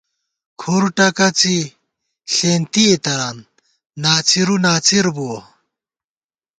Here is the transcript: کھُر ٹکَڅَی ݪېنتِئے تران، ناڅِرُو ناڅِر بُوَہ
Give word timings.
کھُر 0.61 0.83
ٹکَڅَی 0.95 1.57
ݪېنتِئے 2.33 2.95
تران، 3.03 3.37
ناڅِرُو 4.01 4.55
ناڅِر 4.65 5.05
بُوَہ 5.15 5.39